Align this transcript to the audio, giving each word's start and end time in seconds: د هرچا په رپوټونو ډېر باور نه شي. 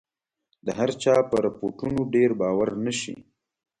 د 0.65 0.67
هرچا 0.79 1.15
په 1.29 1.35
رپوټونو 1.45 1.99
ډېر 2.13 2.29
باور 2.41 2.69
نه 2.85 2.93
شي. 2.99 3.15